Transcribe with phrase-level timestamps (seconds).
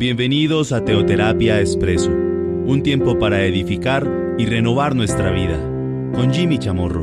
[0.00, 4.08] Bienvenidos a Teoterapia Expreso, un tiempo para edificar
[4.38, 5.58] y renovar nuestra vida,
[6.14, 7.02] con Jimmy Chamorro.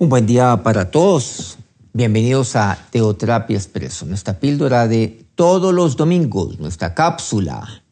[0.00, 1.58] Un buen día para todos.
[1.92, 7.84] Bienvenidos a Teoterapia Expreso, nuestra píldora de todos los domingos, nuestra cápsula.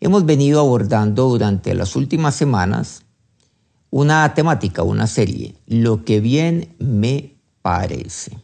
[0.00, 3.03] Hemos venido abordando durante las últimas semanas
[3.96, 8.36] una temática, una serie, lo que bien me parece.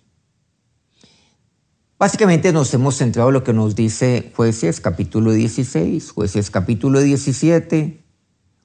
[1.99, 8.01] Básicamente nos hemos centrado en lo que nos dice jueces capítulo 16, jueces capítulo 17,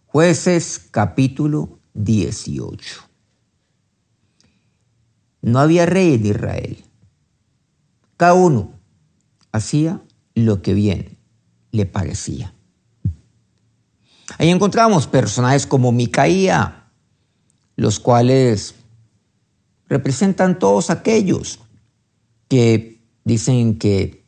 [0.05, 3.01] jueces capítulo 18.
[5.41, 6.85] No había rey en Israel.
[8.15, 8.79] Cada uno
[9.51, 10.03] hacía
[10.35, 11.17] lo que bien
[11.71, 12.54] le parecía.
[14.37, 16.89] Ahí encontramos personajes como Micaía,
[17.75, 18.75] los cuales
[19.87, 21.59] representan todos aquellos
[22.47, 24.25] que dicen que,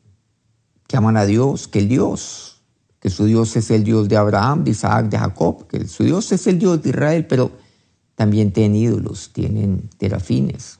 [0.93, 2.61] aman a Dios, que el Dios,
[2.99, 6.31] que su Dios es el Dios de Abraham, de Isaac, de Jacob, que su Dios
[6.31, 7.51] es el Dios de Israel, pero
[8.15, 10.79] también tienen ídolos, tienen terafines,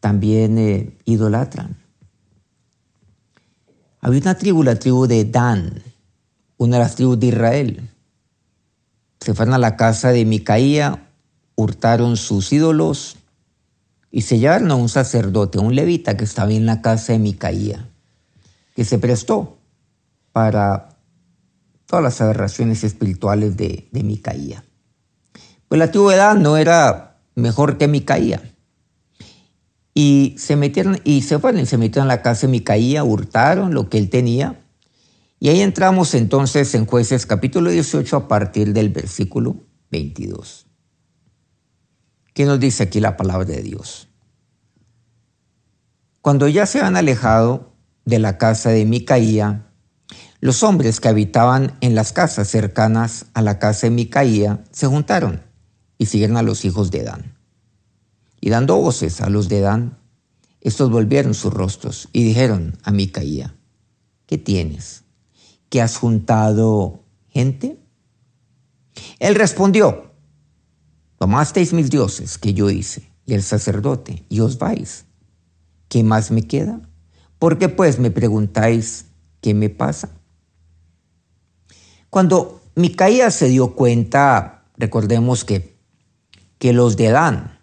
[0.00, 1.76] también eh, idolatran.
[4.00, 5.82] Había una tribu, la tribu de Dan,
[6.62, 7.90] una de las tribus de Israel.
[9.20, 11.08] Se fueron a la casa de Micaía,
[11.54, 13.16] hurtaron sus ídolos
[14.10, 17.88] y se llevaron a un sacerdote, un levita que estaba en la casa de Micaía,
[18.74, 19.58] que se prestó
[20.32, 20.96] para
[21.86, 24.64] todas las aberraciones espirituales de, de Micaía.
[25.68, 28.42] Pues la tribu de Dan no era mejor que Micaía.
[29.94, 33.88] Y se metieron y se fueron se metieron a la casa de Micaía, hurtaron lo
[33.88, 34.61] que él tenía
[35.42, 39.56] y ahí entramos entonces en jueces capítulo 18 a partir del versículo
[39.90, 40.68] 22.
[42.32, 44.08] ¿Qué nos dice aquí la palabra de Dios?
[46.20, 47.74] Cuando ya se han alejado
[48.04, 49.66] de la casa de Micaía,
[50.38, 55.42] los hombres que habitaban en las casas cercanas a la casa de Micaía se juntaron
[55.98, 57.36] y siguieron a los hijos de Dan.
[58.40, 59.98] Y dando voces a los de Dan,
[60.60, 63.56] estos volvieron sus rostros y dijeron a Micaía,
[64.26, 65.02] ¿qué tienes?
[65.72, 67.78] Que has juntado gente?
[69.18, 70.12] Él respondió,
[71.16, 75.06] tomasteis mis dioses que yo hice y el sacerdote y os vais.
[75.88, 76.82] ¿Qué más me queda?
[77.38, 79.06] ¿Por qué pues me preguntáis
[79.40, 80.10] qué me pasa?
[82.10, 85.78] Cuando Micaías se dio cuenta, recordemos que,
[86.58, 87.60] que los de Dan,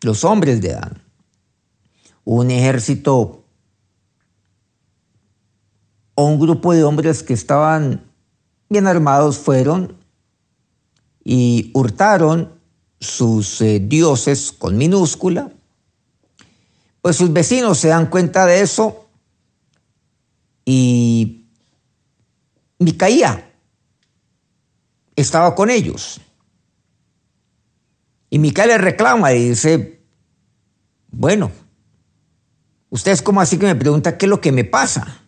[0.00, 1.00] los hombres de Dan,
[2.24, 3.41] un ejército
[6.14, 8.04] un grupo de hombres que estaban
[8.68, 9.96] bien armados fueron
[11.24, 12.52] y hurtaron
[13.00, 15.50] sus eh, dioses con minúscula,
[17.00, 19.08] pues sus vecinos se dan cuenta de eso
[20.64, 21.46] y
[22.78, 23.50] Micaía
[25.16, 26.20] estaba con ellos.
[28.30, 30.00] Y Micaía le reclama y dice,
[31.10, 31.50] bueno,
[32.90, 35.21] ustedes como así que me pregunta qué es lo que me pasa.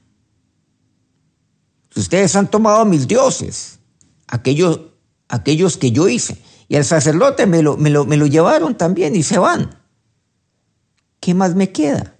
[1.97, 3.79] Ustedes han tomado mis dioses,
[4.27, 4.81] aquellos,
[5.29, 6.43] aquellos que yo hice.
[6.69, 9.79] Y el sacerdote me lo, me, lo, me lo llevaron también y se van.
[11.21, 12.17] ¿Qué más me queda?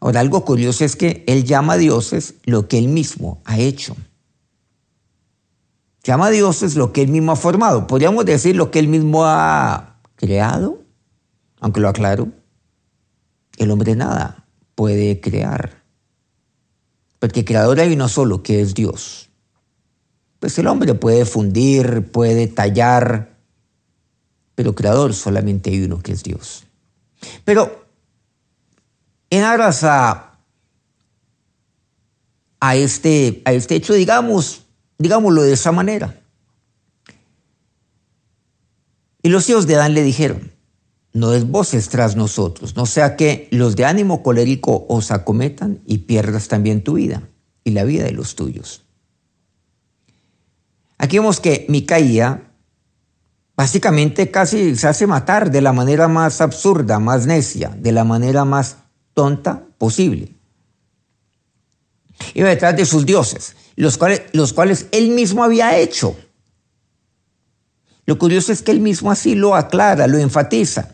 [0.00, 3.96] Ahora, algo curioso es que él llama a dioses lo que él mismo ha hecho.
[6.02, 7.86] Llama a dioses lo que él mismo ha formado.
[7.86, 10.82] Podríamos decir lo que él mismo ha creado,
[11.60, 12.28] aunque lo aclaro.
[13.56, 14.44] El hombre nada
[14.74, 15.83] puede crear.
[17.24, 19.30] Porque creador hay uno solo, que es Dios.
[20.40, 23.38] Pues el hombre puede fundir, puede tallar,
[24.54, 26.64] pero creador solamente hay uno, que es Dios.
[27.46, 27.86] Pero
[29.30, 30.38] en aras a,
[32.60, 34.66] a, este, a este hecho, digamos,
[34.98, 36.20] digámoslo de esa manera.
[39.22, 40.52] Y los hijos de Adán le dijeron,
[41.14, 45.98] no es voces tras nosotros, no sea que los de ánimo colérico os acometan y
[45.98, 47.22] pierdas también tu vida
[47.62, 48.82] y la vida de los tuyos.
[50.98, 52.50] Aquí vemos que Micaía
[53.56, 58.44] básicamente casi se hace matar de la manera más absurda, más necia, de la manera
[58.44, 58.78] más
[59.14, 60.34] tonta posible.
[62.34, 66.16] Iba detrás de sus dioses, los cuales, los cuales él mismo había hecho.
[68.04, 70.93] Lo curioso es que él mismo así lo aclara, lo enfatiza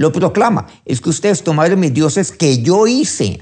[0.00, 0.66] lo proclama.
[0.86, 3.38] Es que ustedes tomaron mis dioses que yo hice.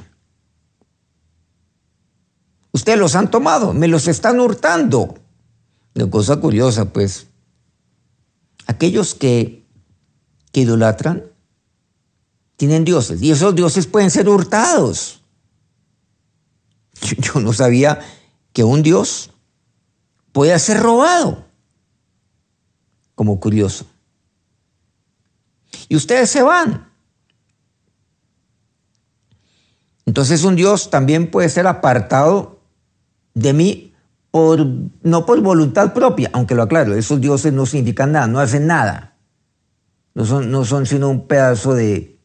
[2.72, 5.14] Ustedes los han tomado, me los están hurtando.
[5.94, 7.28] Una cosa curiosa, pues.
[8.66, 9.64] aquellos que,
[10.50, 11.22] que idolatran
[12.56, 15.22] tienen dioses y esos dioses pueden ser hurtados.
[17.18, 18.00] Yo, no sabía
[18.52, 19.30] que un dios
[20.32, 21.46] puede ser robado.
[23.14, 23.86] Como curioso.
[25.88, 26.88] Y ustedes se van.
[30.06, 32.60] Entonces un dios también puede ser apartado
[33.34, 33.94] de mí
[34.30, 34.66] por,
[35.02, 39.16] no por voluntad propia, aunque lo aclaro, esos dioses no significan nada, no hacen nada.
[40.14, 42.18] No son, no son sino un pedazo de,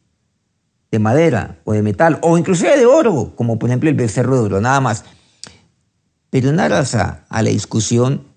[0.94, 4.42] de madera o de metal, o inclusive de oro, como por ejemplo el becerro de
[4.42, 5.06] oro, nada más.
[6.30, 8.28] Pero en aras a, la discusión,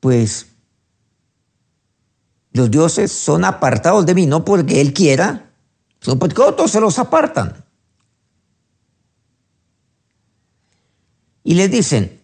[0.00, 0.51] pues
[2.52, 5.50] los dioses son apartados de mí, no porque él quiera,
[6.00, 7.64] sino porque otros se los apartan.
[11.44, 12.20] Y les dicen,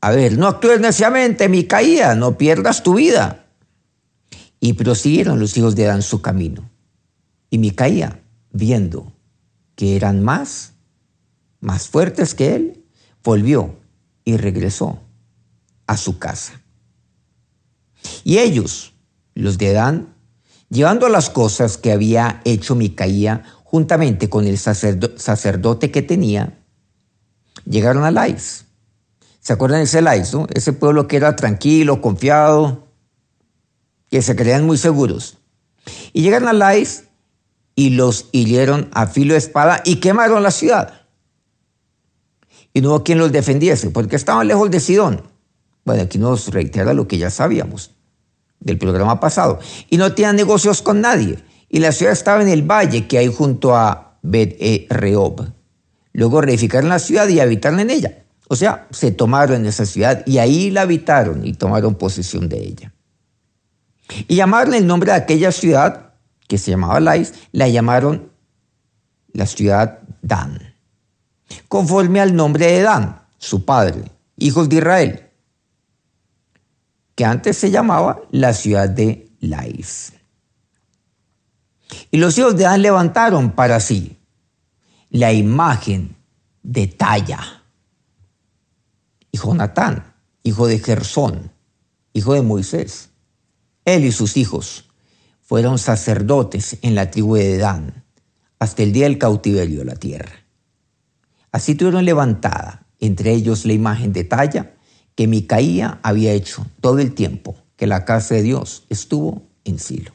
[0.00, 3.46] a ver, no actúes neciamente, Micaía, no pierdas tu vida.
[4.60, 6.68] Y prosiguieron los hijos de Adán su camino.
[7.48, 8.20] Y Micaía
[8.52, 9.12] viendo
[9.74, 10.74] que eran más,
[11.60, 12.84] más fuertes que él,
[13.24, 13.74] volvió
[14.24, 15.00] y regresó
[15.86, 16.60] a su casa.
[18.24, 18.89] Y ellos,
[19.40, 20.14] los de Adán,
[20.68, 26.58] llevando las cosas que había hecho Micaía juntamente con el sacerdote que tenía,
[27.64, 28.66] llegaron a Lais.
[29.40, 30.46] ¿Se acuerdan de ese Lais, no?
[30.52, 32.88] Ese pueblo que era tranquilo, confiado,
[34.10, 35.38] que se creían muy seguros.
[36.12, 37.04] Y llegaron a Lais
[37.74, 41.02] y los hirieron a filo de espada y quemaron la ciudad.
[42.72, 45.22] Y no hubo quien los defendiese, porque estaban lejos de Sidón.
[45.84, 47.92] Bueno, aquí nos reitera lo que ya sabíamos
[48.60, 49.58] del programa pasado.
[49.88, 51.38] Y no tenían negocios con nadie.
[51.68, 55.48] Y la ciudad estaba en el valle que hay junto a Bet -e Rehob.
[56.12, 58.24] Luego reedificaron la ciudad y habitaron en ella.
[58.48, 62.92] O sea, se tomaron esa ciudad y ahí la habitaron y tomaron posesión de ella.
[64.26, 66.14] Y llamaron el nombre de aquella ciudad
[66.48, 68.32] que se llamaba Lais, la llamaron
[69.32, 70.74] la ciudad Dan,
[71.68, 74.02] conforme al nombre de Dan, su padre,
[74.36, 75.29] hijos de Israel,
[77.20, 80.14] que antes se llamaba la ciudad de Lais.
[82.10, 84.16] Y los hijos de Dan levantaron para sí
[85.10, 86.16] la imagen
[86.62, 87.62] de Talla,
[89.30, 90.14] y Jonatán,
[90.44, 91.52] hijo de Gersón,
[92.14, 93.10] hijo de Moisés,
[93.84, 94.88] él y sus hijos
[95.42, 98.02] fueron sacerdotes en la tribu de Dan
[98.58, 100.32] hasta el día del cautiverio de la tierra.
[101.52, 104.72] Así tuvieron levantada entre ellos la imagen de talla
[105.20, 110.12] que Micaía había hecho todo el tiempo que la casa de Dios estuvo en Silo.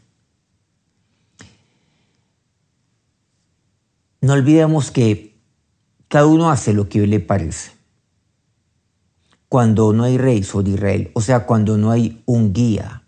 [4.19, 5.38] No olvidemos que
[6.07, 7.74] cada uno hace lo que le parece.
[9.48, 13.04] Cuando no hay rey sobre Israel, o sea, cuando no hay un guía,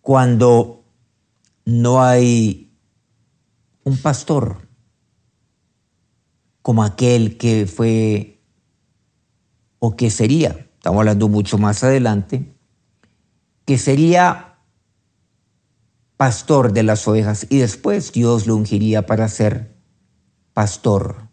[0.00, 0.82] cuando
[1.66, 2.72] no hay
[3.84, 4.66] un pastor
[6.62, 8.41] como aquel que fue
[9.84, 12.54] o que sería, estamos hablando mucho más adelante,
[13.64, 14.54] que sería
[16.16, 19.74] pastor de las ovejas y después Dios lo ungiría para ser
[20.52, 21.26] pastor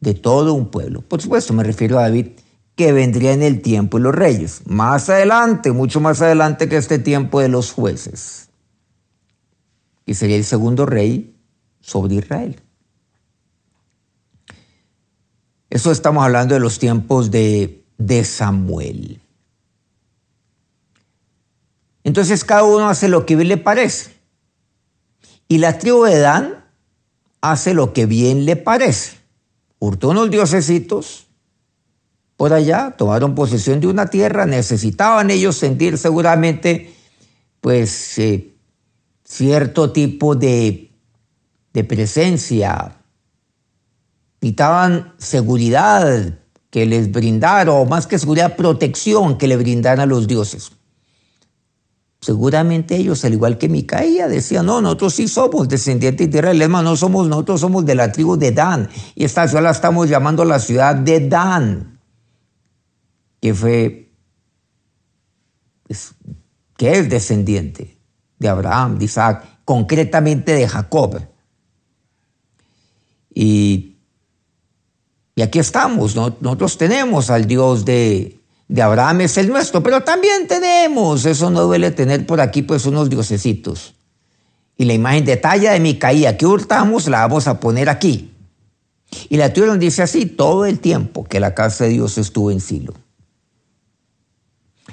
[0.00, 1.02] de todo un pueblo.
[1.02, 2.30] Por supuesto, me refiero a David,
[2.74, 6.98] que vendría en el tiempo de los reyes, más adelante, mucho más adelante que este
[6.98, 8.48] tiempo de los jueces,
[10.04, 11.36] y sería el segundo rey
[11.80, 12.60] sobre Israel.
[15.70, 19.20] Eso estamos hablando de los tiempos de, de Samuel.
[22.04, 24.14] Entonces cada uno hace lo que bien le parece.
[25.48, 26.64] Y la tribu de Dan
[27.40, 29.18] hace lo que bien le parece.
[29.78, 31.26] Hurtó unos diosesitos,
[32.36, 36.94] por allá, tomaron posesión de una tierra, necesitaban ellos sentir seguramente
[37.60, 38.54] pues eh,
[39.24, 40.90] cierto tipo de,
[41.72, 42.96] de presencia,
[44.40, 46.38] necesitaban seguridad
[46.74, 50.72] que les brindara, o más que seguridad, protección que le brindaran a los dioses.
[52.20, 56.90] Seguramente ellos, al igual que Micaía, decían, no, nosotros sí somos descendientes de Israel, hermano,
[56.90, 60.44] no somos, nosotros somos de la tribu de Dan, y esta ciudad la estamos llamando
[60.44, 62.00] la ciudad de Dan
[63.40, 64.12] que fue,
[65.84, 66.12] pues,
[66.76, 68.00] que es descendiente
[68.40, 71.22] de Abraham, de Isaac, concretamente de Jacob.
[73.32, 73.93] Y,
[75.36, 78.38] y aquí estamos, nosotros tenemos al Dios de,
[78.68, 82.86] de Abraham, es el nuestro, pero también tenemos, eso no duele tener por aquí pues
[82.86, 83.94] unos diosecitos.
[84.76, 88.32] Y la imagen de talla de Micaía que hurtamos la vamos a poner aquí.
[89.28, 92.60] Y la tuvieron, dice así, todo el tiempo que la casa de Dios estuvo en
[92.60, 92.94] Silo.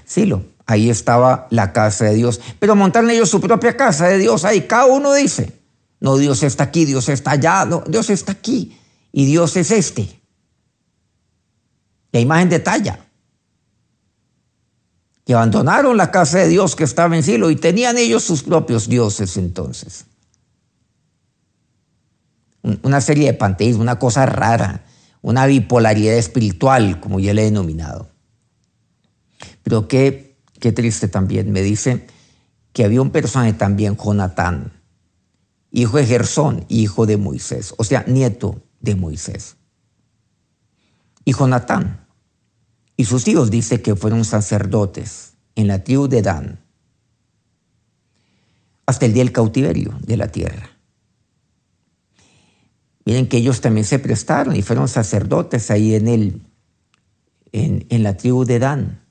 [0.05, 2.41] Silo, ahí estaba la casa de Dios.
[2.59, 5.59] Pero montaron ellos su propia casa de Dios, ahí cada uno dice,
[5.99, 8.77] no, Dios está aquí, Dios está allá, no, Dios está aquí
[9.11, 10.20] y Dios es este.
[12.11, 13.05] La imagen de talla.
[15.25, 18.89] Que abandonaron la casa de Dios que estaba en Silo y tenían ellos sus propios
[18.89, 20.05] dioses entonces.
[22.83, 24.85] Una serie de panteísmo, una cosa rara,
[25.21, 28.09] una bipolaridad espiritual, como ya le he denominado.
[29.63, 31.51] Pero qué, qué triste también.
[31.51, 32.07] Me dice
[32.73, 34.73] que había un personaje también, Jonatán,
[35.71, 39.57] hijo de Gersón, hijo de Moisés, o sea, nieto de Moisés.
[41.23, 42.00] Y Jonatán
[42.97, 46.59] y sus hijos dice que fueron sacerdotes en la tribu de Dan
[48.85, 50.69] hasta el día del cautiverio de la tierra.
[53.05, 56.41] Miren que ellos también se prestaron y fueron sacerdotes ahí en, el,
[57.51, 59.01] en, en la tribu de Dan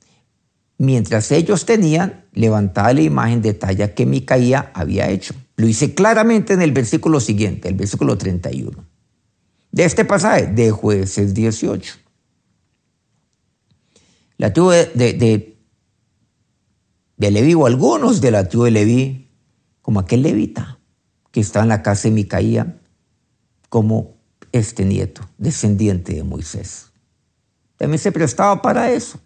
[0.81, 5.35] mientras ellos tenían levantada la imagen de talla que Micaía había hecho.
[5.57, 8.83] Lo hice claramente en el versículo siguiente, el versículo 31.
[9.73, 11.95] De este pasaje, de jueces 18.
[14.40, 15.59] La tribu de, de,
[17.18, 19.28] de, Leví, o algunos de la tribu de Leví,
[19.82, 20.78] como aquel levita
[21.30, 22.80] que está en la casa de Micaía,
[23.68, 24.16] como
[24.50, 26.90] este nieto, descendiente de Moisés.
[27.76, 29.20] También se prestaba para eso.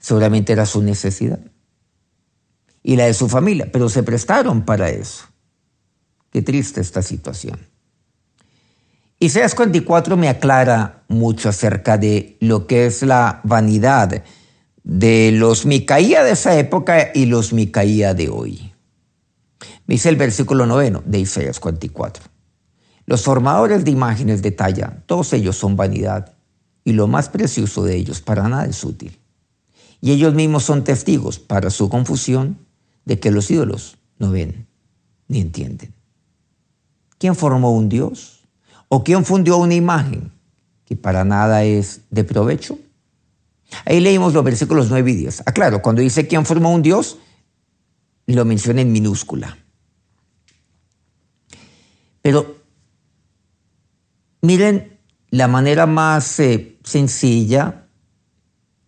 [0.00, 1.38] Seguramente era su necesidad.
[2.82, 5.26] Y la de su familia, pero se prestaron para eso.
[6.32, 7.60] Qué triste esta situación.
[9.20, 14.22] Isaías 44 me aclara mucho acerca de lo que es la vanidad
[14.84, 18.72] de los Micaía de esa época y los Micaía de hoy.
[19.88, 22.22] Dice el versículo noveno de Isaías 44.
[23.06, 26.36] Los formadores de imágenes de talla, todos ellos son vanidad,
[26.84, 29.18] y lo más precioso de ellos para nada es útil.
[30.00, 32.58] Y ellos mismos son testigos para su confusión
[33.04, 34.68] de que los ídolos no ven
[35.26, 35.92] ni entienden.
[37.18, 38.37] ¿Quién formó un Dios?
[38.88, 40.32] ¿O quién fundió una imagen
[40.84, 42.78] que para nada es de provecho?
[43.84, 45.42] Ahí leímos los versículos 9 y 10.
[45.46, 47.18] Ah, claro, cuando dice quién formó un Dios,
[48.26, 49.58] lo menciona en minúscula.
[52.22, 52.56] Pero
[54.42, 54.98] miren
[55.30, 57.86] la manera más eh, sencilla,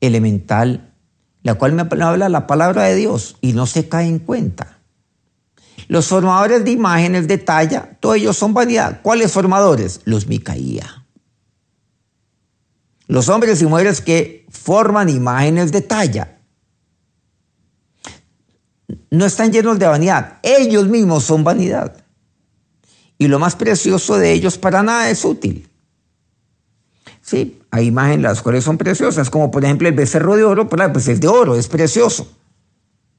[0.01, 0.95] elemental,
[1.43, 4.80] la cual me habla la palabra de Dios y no se cae en cuenta.
[5.91, 9.01] Los formadores de imágenes de talla, todos ellos son vanidad.
[9.03, 10.03] ¿Cuáles formadores?
[10.05, 11.05] Los Micaía.
[13.09, 16.39] Los hombres y mujeres que forman imágenes de talla
[19.11, 20.39] no están llenos de vanidad.
[20.45, 22.05] Ellos mismos son vanidad.
[23.19, 25.69] Y lo más precioso de ellos para nada es útil.
[27.21, 31.09] Sí, hay imágenes las cuales son preciosas, como por ejemplo el becerro de oro, pues
[31.09, 32.31] es de oro, es precioso.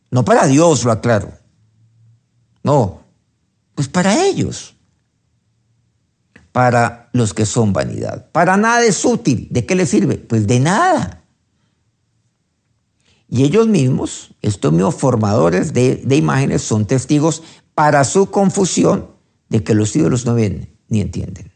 [0.09, 1.40] No para Dios, lo aclaro.
[2.63, 3.01] No,
[3.75, 4.75] pues para ellos.
[6.51, 8.29] Para los que son vanidad.
[8.31, 9.47] Para nada es útil.
[9.51, 10.17] ¿De qué les sirve?
[10.17, 11.23] Pues de nada.
[13.29, 17.41] Y ellos mismos, estos mismos formadores de, de imágenes, son testigos
[17.73, 19.11] para su confusión
[19.47, 21.51] de que los ídolos no ven ni entienden.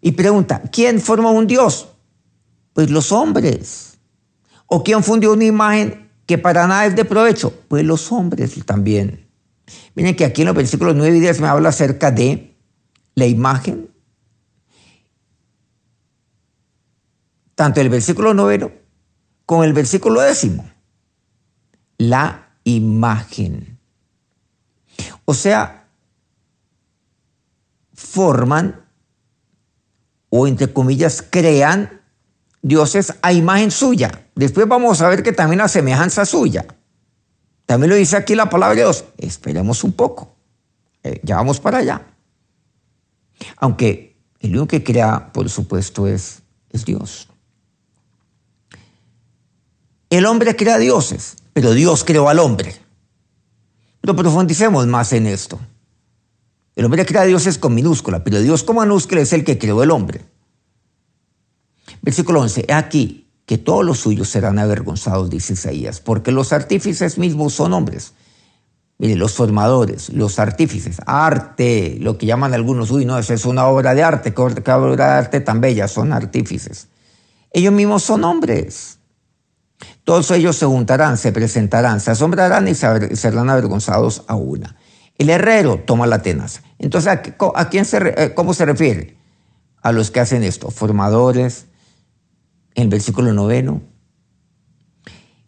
[0.00, 1.88] Y pregunta, ¿quién formó un Dios?
[2.72, 3.98] Pues los hombres.
[4.66, 7.52] ¿O quién fundió una imagen que para nada es de provecho?
[7.66, 9.26] Pues los hombres también.
[9.96, 12.56] Miren que aquí en los versículos 9 y 10 me habla acerca de
[13.16, 13.90] la imagen.
[17.56, 18.70] Tanto el versículo noveno
[19.44, 20.70] como el versículo décimo.
[21.98, 23.80] La imagen.
[25.24, 25.88] O sea,
[27.92, 28.84] forman
[30.28, 31.99] o entre comillas crean
[32.62, 34.26] dioses a imagen suya.
[34.34, 36.66] Después vamos a ver que también a semejanza suya.
[37.66, 39.04] También lo dice aquí la palabra de Dios.
[39.16, 40.34] Esperemos un poco.
[41.02, 42.06] Eh, ya vamos para allá.
[43.56, 47.28] Aunque el único que crea, por supuesto, es, es Dios.
[50.10, 52.74] El hombre crea dioses, pero Dios creó al hombre.
[54.00, 55.60] Pero profundicemos más en esto.
[56.74, 59.58] El hombre crea a Dios es con minúscula, pero Dios con minúscula es el que
[59.58, 60.24] creó el hombre.
[62.02, 62.66] Versículo 11.
[62.68, 67.72] He aquí que todos los suyos serán avergonzados, dice Isaías, porque los artífices mismos son
[67.72, 68.12] hombres.
[68.98, 73.66] Mire, los formadores, los artífices, arte, lo que llaman algunos, uy, no, esa es una
[73.66, 76.88] obra de arte, qué obra de arte tan bella, son artífices.
[77.50, 78.98] Ellos mismos son hombres.
[80.04, 84.76] Todos ellos se juntarán, se presentarán, se asombrarán y serán avergonzados a una.
[85.16, 86.62] El herrero toma la tenaza.
[86.78, 87.20] Entonces,
[87.54, 89.16] ¿a quién se, eh, cómo se refiere?
[89.82, 91.66] A los que hacen esto, formadores,
[92.74, 93.82] en el versículo noveno.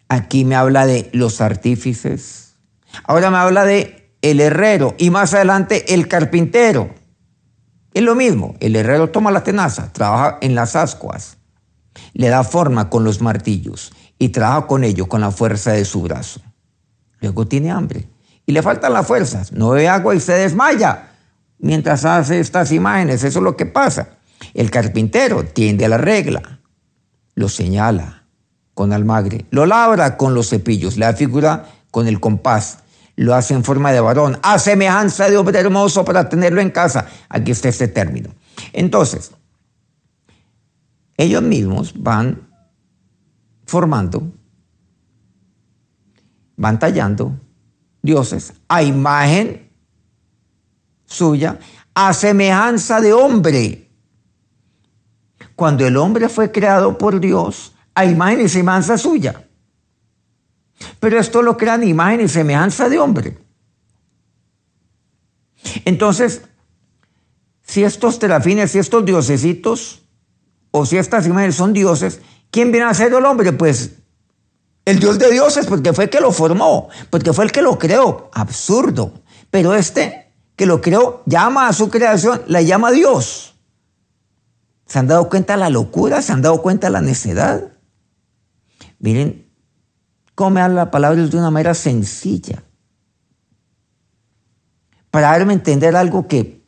[0.09, 2.57] Aquí me habla de los artífices.
[3.05, 6.95] Ahora me habla de el herrero y más adelante el carpintero.
[7.95, 11.37] Es lo mismo, el herrero toma la tenaza, trabaja en las ascuas,
[12.15, 16.01] le da forma con los martillos y trabaja con ello con la fuerza de su
[16.01, 16.41] brazo.
[17.21, 18.09] Luego tiene hambre
[18.47, 21.11] y le faltan las fuerzas, no bebe agua y se desmaya
[21.59, 24.19] mientras hace estas imágenes, eso es lo que pasa.
[24.55, 26.61] El carpintero tiende a la regla,
[27.35, 28.25] lo señala
[28.75, 32.79] con almagre, lo labra con los cepillos, le da figura con el compás,
[33.17, 37.07] lo hace en forma de varón, a semejanza de hombre hermoso para tenerlo en casa.
[37.29, 38.31] Aquí está este término.
[38.73, 39.33] Entonces,
[41.17, 42.49] ellos mismos van
[43.67, 44.33] formando,
[46.57, 47.39] van tallando
[48.03, 49.71] dioses a imagen
[51.05, 51.59] suya,
[51.95, 53.91] a semejanza de hombre.
[55.57, 59.45] Cuando el hombre fue creado por Dios, a imagen y semejanza suya.
[60.99, 63.39] Pero esto lo crean imagen y semejanza de hombre.
[65.85, 66.43] Entonces,
[67.63, 70.03] si estos terafines, si estos diosesitos,
[70.71, 73.53] o si estas imágenes son dioses, ¿quién viene a ser el hombre?
[73.53, 73.93] Pues
[74.85, 77.79] el Dios de dioses, porque fue el que lo formó, porque fue el que lo
[77.79, 78.31] creó.
[78.33, 79.13] Absurdo.
[79.51, 83.52] Pero este que lo creó llama a su creación, la llama Dios.
[84.93, 86.21] ¿Se han dado cuenta de la locura?
[86.21, 87.73] ¿Se han dado cuenta de la necedad?
[88.99, 89.51] Miren,
[90.35, 92.63] cómo me habla la palabra de una manera sencilla.
[95.11, 96.63] Para darme a entender algo que,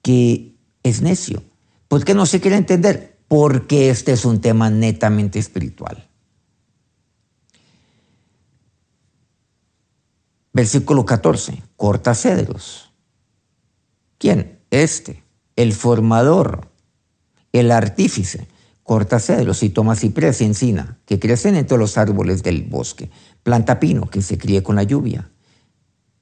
[0.00, 1.42] que es necio.
[1.86, 3.18] ¿Por qué no se quiere entender?
[3.28, 6.08] Porque este es un tema netamente espiritual.
[10.54, 11.62] Versículo 14.
[11.76, 12.90] Corta cedros.
[14.16, 14.60] ¿Quién?
[14.70, 15.23] Este,
[15.56, 16.68] el formador,
[17.52, 18.48] el artífice
[18.84, 23.10] corta cedros y toma ciprés y encina, que crecen entre los árboles del bosque,
[23.42, 25.30] planta pino, que se críe con la lluvia.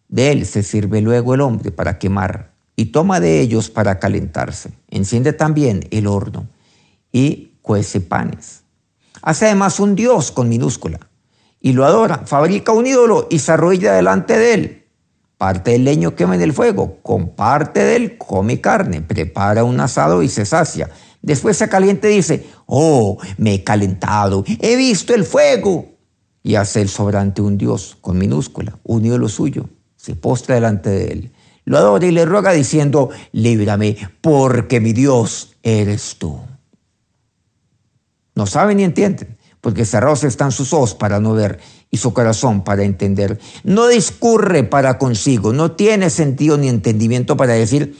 [0.09, 4.70] De él se sirve luego el hombre para quemar, y toma de ellos para calentarse.
[4.88, 6.46] Enciende también el horno,
[7.11, 8.62] y cuece panes.
[9.22, 11.00] Hace además un dios con minúscula,
[11.61, 12.22] y lo adora.
[12.26, 14.82] Fabrica un ídolo y se arrodilla delante de él.
[15.42, 19.81] Parte del leño quema en el fuego, con parte de él come carne, prepara un
[19.81, 20.88] asado y se sacia
[21.20, 25.96] Después se caliente y dice, oh, me he calentado, he visto el fuego.
[26.44, 31.07] Y hace el sobrante un Dios con minúscula, unido lo suyo, se postra delante de
[31.07, 31.33] él.
[31.64, 36.38] Lo adora y le ruega diciendo, líbrame, porque mi Dios eres tú.
[38.37, 41.59] No saben ni entienden, porque cerrados están sus ojos para no ver
[41.92, 43.38] y su corazón para entender.
[43.62, 47.96] No discurre para consigo, no tiene sentido ni entendimiento para decir,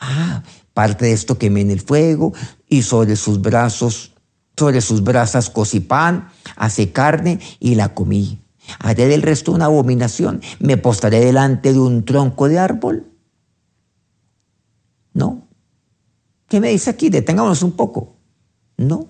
[0.00, 0.42] ah,
[0.74, 2.34] parte de esto quemé en el fuego
[2.68, 4.12] y sobre sus brazos,
[4.56, 8.40] sobre sus brasas cocí pan, hace carne y la comí.
[8.80, 10.42] Haré del resto una abominación.
[10.58, 13.06] Me postaré delante de un tronco de árbol.
[15.14, 15.48] No.
[16.48, 17.08] ¿Qué me dice aquí?
[17.08, 18.16] Detengámonos un poco.
[18.76, 19.08] No.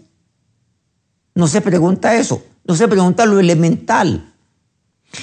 [1.35, 2.43] No se pregunta eso.
[2.69, 4.35] No se pregunta lo elemental,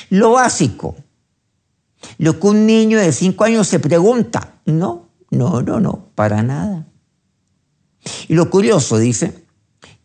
[0.09, 0.95] lo básico.
[2.17, 4.55] Lo que un niño de cinco años se pregunta.
[4.65, 5.05] No.
[5.29, 6.87] No, no, no, para nada.
[8.27, 9.43] Y lo curioso dice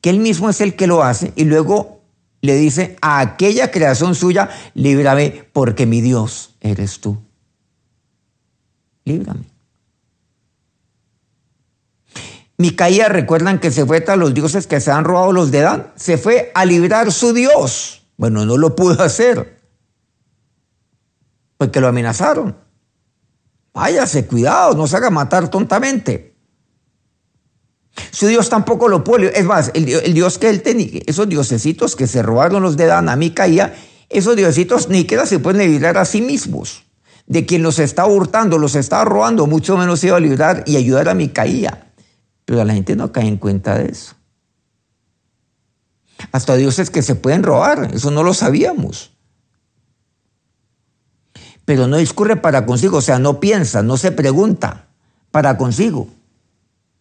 [0.00, 2.00] que él mismo es el que lo hace y luego
[2.40, 7.18] le dice a aquella creación suya, líbrame porque mi Dios eres tú.
[9.04, 9.44] Líbrame.
[12.60, 15.92] Micaía, recuerdan que se fue a los dioses que se han robado los de Dan,
[15.96, 18.02] se fue a librar su Dios.
[18.18, 19.58] Bueno, no lo pudo hacer,
[21.56, 22.54] porque lo amenazaron.
[23.72, 26.36] Váyase, cuidado, no se haga matar tontamente.
[28.10, 29.38] Su Dios tampoco lo puede.
[29.38, 33.08] Es más, el, Dios que él tenía, esos diosesitos que se robaron los de Dan
[33.08, 33.74] a Micaía,
[34.10, 36.84] esos diositos ni queda se pueden librar a sí mismos.
[37.26, 40.76] De quien los está hurtando, los está robando, mucho menos se iba a librar y
[40.76, 41.86] ayudar a Micaía.
[42.50, 44.14] Pero la gente no cae en cuenta de eso.
[46.32, 49.12] Hasta dioses que se pueden robar, eso no lo sabíamos
[51.70, 54.88] pero no discurre para consigo, o sea, no piensa, no se pregunta
[55.30, 56.08] para consigo.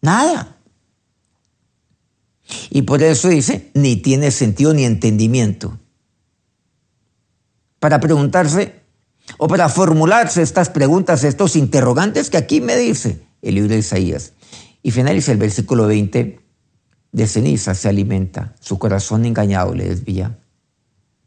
[0.00, 0.58] Nada.
[2.70, 5.76] Y por eso dice, ni tiene sentido ni entendimiento.
[7.80, 8.80] Para preguntarse
[9.38, 14.34] o para formularse estas preguntas, estos interrogantes que aquí me dice el libro de Isaías.
[14.82, 16.40] Y finaliza el versículo 20,
[17.12, 20.38] de ceniza se alimenta, su corazón engañado le desvía,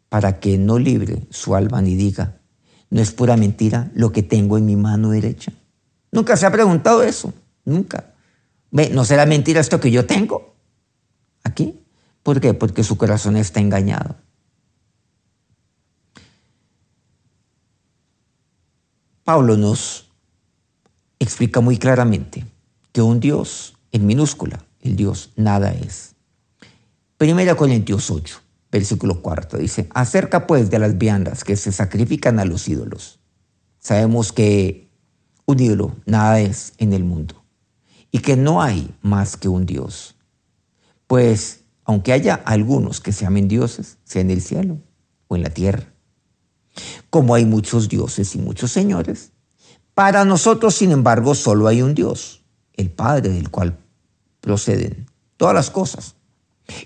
[0.10, 2.40] para que no libre su alma ni diga,
[2.94, 5.52] ¿No es pura mentira lo que tengo en mi mano derecha?
[6.12, 7.34] Nunca se ha preguntado eso,
[7.66, 8.14] nunca.
[8.70, 10.54] ¿No será mentira esto que yo tengo?
[12.22, 12.54] ¿Por qué?
[12.54, 14.16] Porque su corazón está engañado.
[19.24, 20.12] Pablo nos
[21.18, 22.46] explica muy claramente
[22.94, 26.16] que un Dios en minúscula, el Dios nada es.
[27.18, 28.40] Primera Corintios 8,
[28.72, 33.20] versículo 4 dice, acerca pues de las viandas que se sacrifican a los ídolos.
[33.80, 34.92] Sabemos que
[35.46, 37.44] un ídolo nada es en el mundo
[38.12, 40.16] y que no hay más que un Dios.
[41.08, 44.78] Pues aunque haya algunos que se amen dioses, sea en el cielo
[45.28, 45.92] o en la tierra,
[47.10, 49.32] como hay muchos dioses y muchos señores,
[49.94, 52.43] para nosotros, sin embargo, solo hay un Dios,
[52.74, 53.78] el Padre del cual
[54.42, 55.08] proceden
[55.38, 56.16] todas las cosas.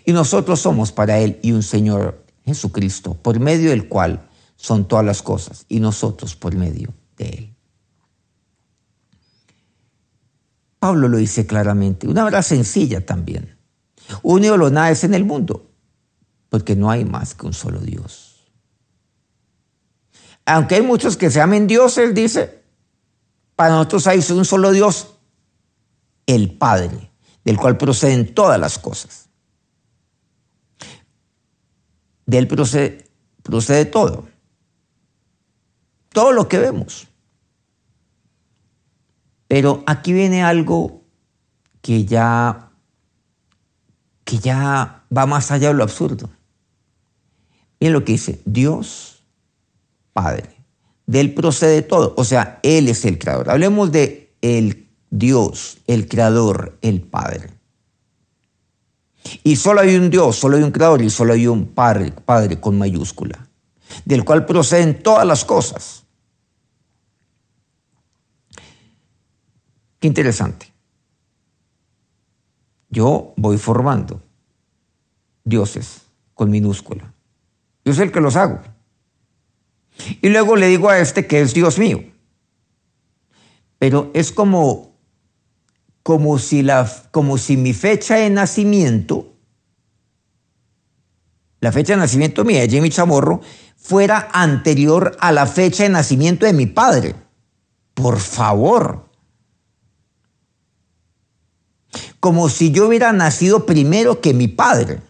[0.05, 5.05] Y nosotros somos para Él y un Señor Jesucristo, por medio del cual son todas
[5.05, 7.53] las cosas, y nosotros por medio de Él.
[10.79, 13.57] Pablo lo dice claramente, una verdad sencilla también.
[14.21, 15.69] Un ídolo nada es en el mundo,
[16.49, 18.51] porque no hay más que un solo Dios.
[20.45, 22.63] Aunque hay muchos que se amen dioses, dice,
[23.55, 25.16] para nosotros hay un solo Dios,
[26.27, 27.09] el Padre,
[27.43, 29.29] del cual proceden todas las cosas.
[32.27, 34.27] De él procede, todo.
[36.09, 37.07] Todo lo que vemos.
[39.47, 41.01] Pero aquí viene algo
[41.81, 42.69] que ya,
[44.25, 46.29] que ya va más allá de lo absurdo.
[47.79, 49.23] Miren lo que dice, Dios
[50.11, 50.49] Padre.
[51.05, 52.15] De Él procede todo.
[52.17, 53.51] O sea, Él es el creador.
[53.51, 57.49] Hablemos de el Dios, el creador, el Padre.
[59.43, 62.59] Y solo hay un Dios, solo hay un creador y solo hay un Padre, Padre
[62.59, 63.47] con mayúscula,
[64.05, 66.03] del cual proceden todas las cosas.
[69.99, 70.71] Qué interesante.
[72.89, 74.21] Yo voy formando
[75.43, 76.01] dioses
[76.33, 77.13] con minúscula.
[77.83, 78.61] Yo soy el que los hago.
[80.21, 82.03] Y luego le digo a este que es Dios mío.
[83.79, 84.86] Pero es como,
[86.07, 89.35] como, si, la, como si mi fecha de nacimiento,
[91.59, 93.41] la fecha de nacimiento mía de Jimmy Chamorro,
[93.75, 97.13] fuera anterior a la fecha de nacimiento de mi padre.
[97.93, 99.09] Por favor.
[102.21, 105.01] Como si yo hubiera nacido primero que mi padre.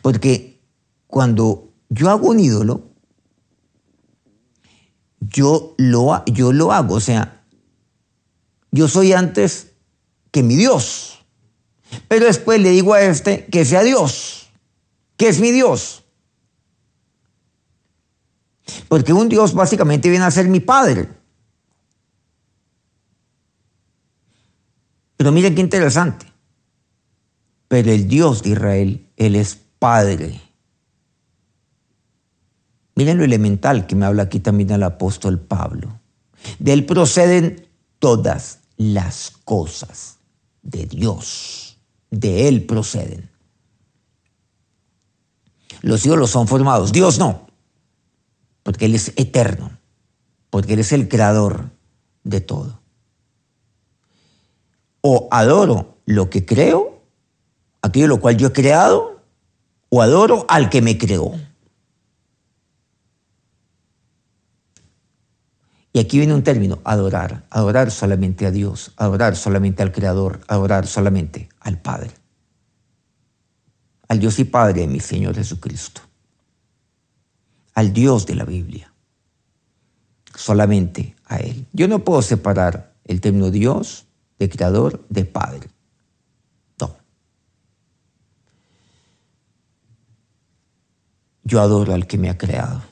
[0.00, 0.62] Porque
[1.08, 2.84] cuando yo hago un ídolo,
[5.18, 7.41] yo lo, yo lo hago, o sea,
[8.72, 9.74] yo soy antes
[10.32, 11.24] que mi Dios.
[12.08, 14.50] Pero después le digo a este que sea Dios,
[15.16, 16.04] que es mi Dios.
[18.88, 21.08] Porque un Dios básicamente viene a ser mi Padre.
[25.16, 26.26] Pero miren qué interesante.
[27.68, 30.40] Pero el Dios de Israel, Él es Padre.
[32.94, 36.00] Miren lo elemental que me habla aquí también el apóstol Pablo.
[36.58, 40.18] De él proceden todas las cosas
[40.62, 41.78] de Dios.
[42.10, 43.30] De él proceden.
[45.82, 47.46] Los ídolos son formados, Dios no,
[48.62, 49.78] porque Él es eterno,
[50.48, 51.70] porque Él es el creador
[52.22, 52.80] de todo.
[55.00, 57.02] O adoro lo que creo,
[57.82, 59.20] aquello lo cual yo he creado,
[59.88, 61.34] o adoro al que me creó.
[65.92, 67.44] Y aquí viene un término, adorar.
[67.50, 72.12] Adorar solamente a Dios, adorar solamente al Creador, adorar solamente al Padre.
[74.08, 76.00] Al Dios y Padre de mi Señor Jesucristo.
[77.74, 78.92] Al Dios de la Biblia.
[80.34, 81.66] Solamente a Él.
[81.72, 84.06] Yo no puedo separar el término Dios
[84.38, 85.68] de Creador de Padre.
[86.80, 86.96] No.
[91.44, 92.91] Yo adoro al que me ha creado.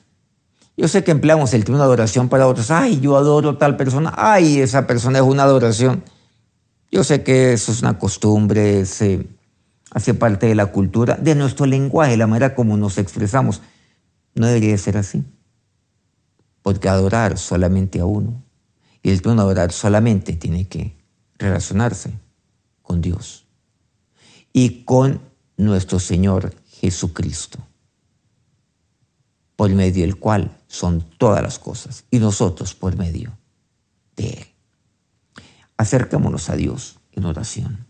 [0.80, 2.70] Yo sé que empleamos el término adoración para otros.
[2.70, 4.14] Ay, yo adoro tal persona.
[4.16, 6.02] Ay, esa persona es una adoración.
[6.90, 9.26] Yo sé que eso es una costumbre, se
[9.90, 13.60] hace parte de la cultura, de nuestro lenguaje, la manera como nos expresamos.
[14.34, 15.22] No debería ser así.
[16.62, 18.42] Porque adorar solamente a uno.
[19.02, 20.96] Y el término adorar solamente tiene que
[21.36, 22.10] relacionarse
[22.80, 23.44] con Dios
[24.54, 25.20] y con
[25.58, 27.58] nuestro Señor Jesucristo
[29.56, 33.36] por medio del cual son todas las cosas, y nosotros por medio
[34.14, 34.46] de Él.
[35.76, 37.86] Acercémonos a Dios en oración.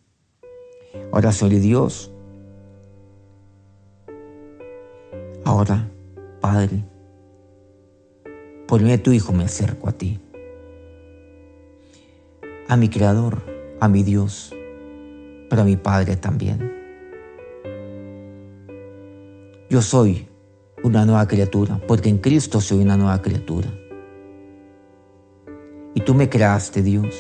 [1.12, 2.10] Oración de Dios.
[5.44, 5.90] Ahora,
[6.40, 6.82] Padre,
[8.66, 10.18] por medio de tu Hijo me acerco a ti,
[12.66, 13.42] a mi Creador,
[13.78, 14.54] a mi Dios,
[15.50, 16.72] pero a mi Padre también.
[19.68, 20.29] Yo soy
[20.82, 23.68] una nueva criatura, porque en Cristo soy una nueva criatura.
[25.94, 27.14] Y tú me creaste, Dios.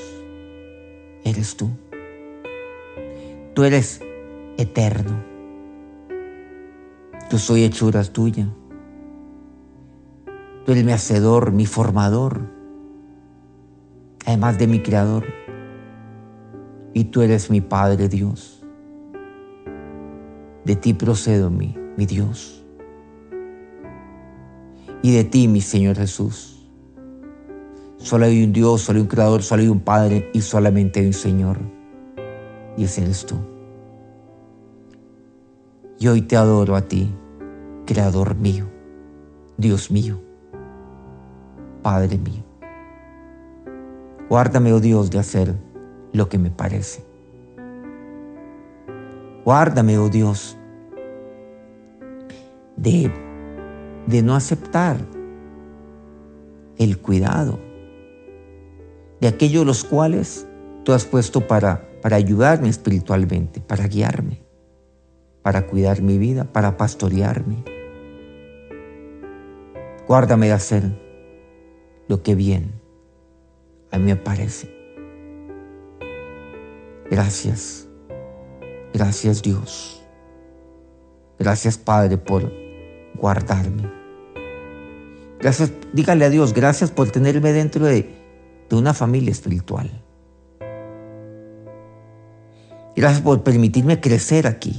[1.24, 1.68] Eres tú.
[3.54, 4.00] Tú eres
[4.56, 5.22] eterno.
[7.30, 8.48] Yo soy hechura tuya.
[10.64, 12.40] Tú eres mi hacedor, mi formador,
[14.26, 15.24] además de mi creador.
[16.92, 18.64] Y tú eres mi Padre Dios.
[20.64, 22.59] De ti procedo mi, mi Dios.
[25.02, 26.68] Y de ti, mi Señor Jesús.
[27.96, 31.06] Solo hay un Dios, solo hay un Creador, solo hay un Padre y solamente hay
[31.06, 31.58] un Señor.
[32.76, 33.36] Y ese eres tú.
[35.98, 37.10] Y hoy te adoro a ti,
[37.84, 38.66] Creador mío,
[39.58, 40.18] Dios mío,
[41.82, 42.42] Padre mío.
[44.30, 45.54] Guárdame, oh Dios, de hacer
[46.12, 47.04] lo que me parece.
[49.44, 50.56] Guárdame, oh Dios,
[52.76, 53.12] de,
[54.10, 54.98] de no aceptar
[56.78, 57.58] el cuidado
[59.20, 60.46] de aquellos los cuales
[60.84, 64.42] tú has puesto para, para ayudarme espiritualmente, para guiarme,
[65.42, 67.62] para cuidar mi vida, para pastorearme.
[70.08, 70.82] Guárdame de hacer
[72.08, 72.72] lo que bien
[73.92, 74.74] a mí me parece.
[77.10, 77.88] Gracias,
[78.92, 80.02] gracias Dios.
[81.38, 82.50] Gracias Padre por
[83.14, 83.99] guardarme.
[85.40, 88.14] Gracias, dígale a Dios, gracias por tenerme dentro de,
[88.68, 89.90] de una familia espiritual.
[92.94, 94.78] Gracias por permitirme crecer aquí.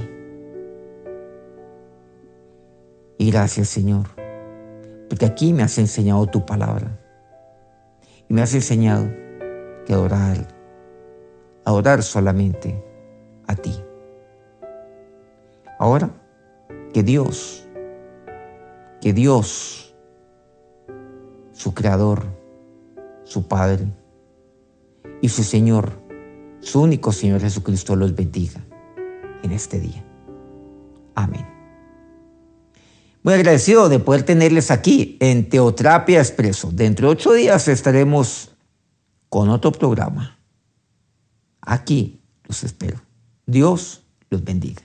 [3.18, 4.06] Y gracias Señor,
[5.08, 6.98] porque aquí me has enseñado tu palabra.
[8.28, 9.08] Y me has enseñado
[9.84, 10.36] que adorar,
[11.64, 12.82] adorar solamente
[13.46, 13.74] a ti.
[15.78, 16.10] Ahora,
[16.92, 17.66] que Dios,
[19.00, 19.91] que Dios,
[21.62, 22.24] su Creador,
[23.22, 23.86] su Padre
[25.20, 25.92] y su Señor,
[26.60, 28.60] su único Señor Jesucristo los bendiga
[29.44, 30.04] en este día.
[31.14, 31.46] Amén.
[33.22, 36.72] Muy agradecido de poder tenerles aquí en Teoterapia Expreso.
[36.72, 38.50] Dentro de ocho días estaremos
[39.28, 40.40] con otro programa.
[41.60, 43.00] Aquí los espero.
[43.46, 44.82] Dios los bendiga.